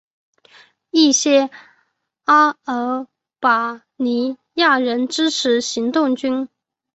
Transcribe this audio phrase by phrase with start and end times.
[0.89, 1.51] 一些
[2.23, 3.05] 阿尔
[3.39, 6.49] 巴尼亚人支持行动军。